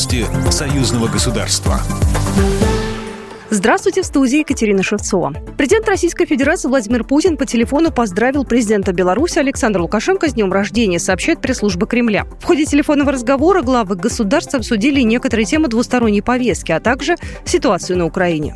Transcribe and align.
Новости 0.00 0.24
союзного 0.50 1.08
государства. 1.08 1.78
Здравствуйте, 3.50 4.00
в 4.00 4.06
студии 4.06 4.38
Екатерина 4.38 4.82
Шевцова. 4.82 5.34
Президент 5.58 5.86
Российской 5.88 6.24
Федерации 6.24 6.68
Владимир 6.68 7.04
Путин 7.04 7.36
по 7.36 7.44
телефону 7.44 7.90
поздравил 7.92 8.46
президента 8.46 8.94
Беларуси 8.94 9.40
Александра 9.40 9.82
Лукашенко 9.82 10.30
с 10.30 10.32
днем 10.32 10.54
рождения, 10.54 10.98
сообщает 10.98 11.42
пресс-служба 11.42 11.86
Кремля. 11.86 12.24
В 12.40 12.46
ходе 12.46 12.64
телефонного 12.64 13.12
разговора 13.12 13.60
главы 13.60 13.94
государств 13.96 14.54
обсудили 14.54 15.02
некоторые 15.02 15.44
темы 15.44 15.68
двусторонней 15.68 16.22
повестки, 16.22 16.72
а 16.72 16.80
также 16.80 17.16
ситуацию 17.44 17.98
на 17.98 18.06
Украине. 18.06 18.54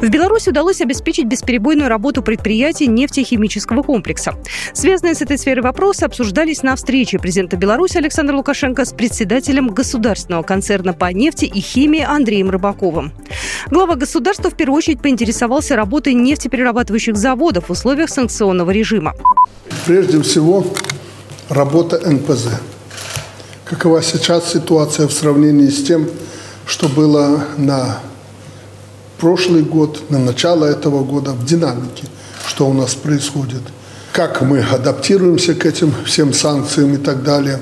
В 0.00 0.08
Беларуси 0.08 0.50
удалось 0.50 0.80
обеспечить 0.80 1.26
бесперебойную 1.26 1.88
работу 1.88 2.22
предприятий 2.22 2.86
нефтехимического 2.86 3.82
комплекса. 3.82 4.34
Связанные 4.74 5.14
с 5.14 5.22
этой 5.22 5.38
сферой 5.38 5.62
вопросы 5.62 6.04
обсуждались 6.04 6.62
на 6.62 6.76
встрече 6.76 7.18
президента 7.18 7.56
Беларуси 7.56 7.96
Александра 7.96 8.36
Лукашенко 8.36 8.84
с 8.84 8.92
председателем 8.92 9.68
государственного 9.68 10.42
концерна 10.42 10.92
по 10.92 11.10
нефти 11.12 11.46
и 11.46 11.60
химии 11.60 12.02
Андреем 12.02 12.50
Рыбаковым. 12.50 13.12
Глава 13.70 13.94
государства 13.94 14.50
в 14.50 14.56
первую 14.56 14.78
очередь 14.78 15.00
поинтересовался 15.00 15.76
работой 15.76 16.12
нефтеперерабатывающих 16.14 17.16
заводов 17.16 17.68
в 17.68 17.72
условиях 17.72 18.10
санкционного 18.10 18.70
режима. 18.70 19.14
Прежде 19.86 20.20
всего, 20.20 20.66
работа 21.48 21.98
НПЗ. 22.08 22.48
Какова 23.64 24.02
сейчас 24.02 24.52
ситуация 24.52 25.08
в 25.08 25.12
сравнении 25.12 25.68
с 25.68 25.82
тем, 25.82 26.08
что 26.66 26.88
было 26.88 27.44
на 27.56 28.00
прошлый 29.18 29.62
год, 29.62 30.10
на 30.10 30.18
начало 30.18 30.64
этого 30.64 31.04
года, 31.04 31.32
в 31.32 31.44
динамике, 31.44 32.04
что 32.46 32.68
у 32.68 32.72
нас 32.72 32.94
происходит, 32.94 33.62
как 34.12 34.42
мы 34.42 34.60
адаптируемся 34.60 35.54
к 35.54 35.66
этим 35.66 35.92
всем 36.04 36.32
санкциям 36.32 36.94
и 36.94 36.98
так 36.98 37.22
далее. 37.22 37.60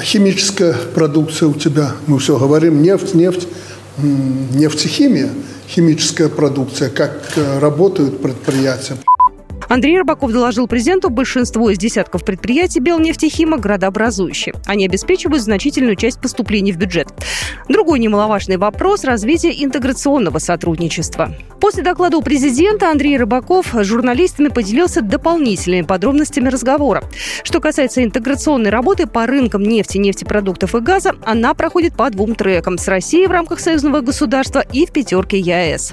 Химическая 0.00 0.74
продукция 0.94 1.48
у 1.48 1.54
тебя, 1.54 1.92
мы 2.06 2.18
все 2.18 2.38
говорим, 2.38 2.82
нефть, 2.82 3.14
нефть, 3.14 3.48
нефтехимия, 3.98 5.30
химическая 5.68 6.28
продукция, 6.28 6.90
как 6.90 7.32
э, 7.36 7.58
работают 7.58 8.22
предприятия. 8.22 8.96
Андрей 9.70 9.98
Рыбаков 9.98 10.32
доложил 10.32 10.66
президенту, 10.66 11.10
большинство 11.10 11.70
из 11.70 11.78
десятков 11.78 12.24
предприятий 12.24 12.80
Белнефтехима 12.80 13.56
градообразующие. 13.56 14.52
Они 14.66 14.84
обеспечивают 14.84 15.44
значительную 15.44 15.94
часть 15.94 16.20
поступлений 16.20 16.72
в 16.72 16.76
бюджет. 16.76 17.06
Другой 17.68 18.00
немаловажный 18.00 18.56
вопрос– 18.56 19.04
развитие 19.04 19.64
интеграционного 19.64 20.38
сотрудничества. 20.38 21.36
После 21.60 21.84
доклада 21.84 22.16
у 22.16 22.22
президента 22.22 22.90
Андрей 22.90 23.16
Рыбаков 23.16 23.72
с 23.72 23.84
журналистами 23.84 24.48
поделился 24.48 25.02
дополнительными 25.02 25.82
подробностями 25.82 26.48
разговора. 26.48 27.04
Что 27.44 27.60
касается 27.60 28.02
интеграционной 28.02 28.70
работы 28.70 29.06
по 29.06 29.24
рынкам 29.24 29.62
нефти, 29.62 29.98
нефтепродуктов 29.98 30.74
и 30.74 30.80
газа, 30.80 31.12
она 31.24 31.54
проходит 31.54 31.96
по 31.96 32.10
двум 32.10 32.34
трекам– 32.34 32.76
с 32.80 32.88
Россией 32.88 33.28
в 33.28 33.30
рамках 33.30 33.60
союзного 33.60 34.00
государства 34.00 34.64
и 34.72 34.84
в 34.84 34.90
пятерке 34.90 35.38
ЕАЭС. 35.38 35.92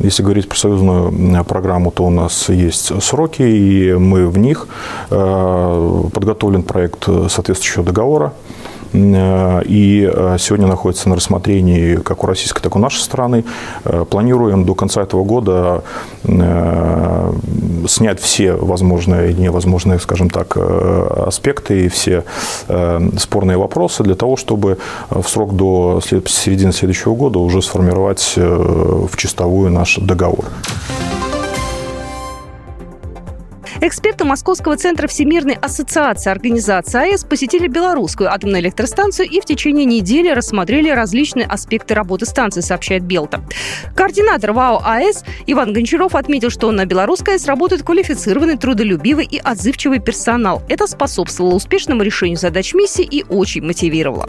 Если 0.00 0.22
говорить 0.22 0.48
про 0.48 0.56
союзную 0.56 1.44
программу, 1.44 1.90
то 1.90 2.04
у 2.04 2.10
нас 2.10 2.48
есть 2.48 3.02
сроки, 3.02 3.42
и 3.42 3.94
мы 3.94 4.28
в 4.28 4.38
них 4.38 4.68
э, 5.10 6.04
подготовлен 6.12 6.62
проект 6.62 7.04
соответствующего 7.04 7.84
договора. 7.84 8.32
Э, 8.92 9.62
и 9.64 10.10
э, 10.12 10.36
сегодня 10.38 10.66
находится 10.66 11.08
на 11.08 11.16
рассмотрении 11.16 11.96
как 11.96 12.24
у 12.24 12.26
российской, 12.26 12.60
так 12.62 12.74
и 12.74 12.78
у 12.78 12.80
нашей 12.80 13.00
страны. 13.00 13.44
Планируем 14.10 14.64
до 14.64 14.74
конца 14.74 15.02
этого 15.02 15.24
года 15.24 15.82
снять 17.86 18.20
все 18.20 18.52
возможные 18.52 19.32
и 19.32 19.34
невозможные, 19.34 19.98
скажем 19.98 20.30
так, 20.30 20.56
аспекты 20.56 21.86
и 21.86 21.88
все 21.88 22.24
спорные 23.18 23.56
вопросы 23.56 24.02
для 24.02 24.14
того, 24.14 24.36
чтобы 24.36 24.78
в 25.10 25.26
срок 25.26 25.54
до 25.54 26.00
середины 26.02 26.72
следующего 26.72 27.14
года 27.14 27.38
уже 27.38 27.62
сформировать 27.62 28.34
в 28.36 29.16
чистовую 29.16 29.70
наш 29.70 29.96
договор. 29.98 30.44
Эксперты 33.80 34.24
Московского 34.24 34.76
центра 34.76 35.06
Всемирной 35.06 35.54
ассоциации 35.54 36.30
организации 36.30 37.12
АЭС 37.12 37.22
посетили 37.22 37.68
белорусскую 37.68 38.32
атомную 38.32 38.60
электростанцию 38.60 39.28
и 39.28 39.40
в 39.40 39.44
течение 39.44 39.84
недели 39.84 40.30
рассмотрели 40.30 40.90
различные 40.90 41.46
аспекты 41.46 41.94
работы 41.94 42.26
станции, 42.26 42.60
сообщает 42.60 43.04
Белта. 43.04 43.40
Координатор 43.94 44.52
ВАО 44.52 44.82
АЭС 44.84 45.24
Иван 45.46 45.72
Гончаров 45.72 46.16
отметил, 46.16 46.50
что 46.50 46.72
на 46.72 46.86
белорусской 46.86 47.34
АЭС 47.34 47.46
работает 47.46 47.84
квалифицированный, 47.84 48.58
трудолюбивый 48.58 49.26
и 49.26 49.38
отзывчивый 49.38 50.00
персонал. 50.00 50.62
Это 50.68 50.88
способствовало 50.88 51.54
успешному 51.54 52.02
решению 52.02 52.36
задач 52.36 52.74
миссии 52.74 53.04
и 53.08 53.24
очень 53.28 53.62
мотивировало. 53.62 54.28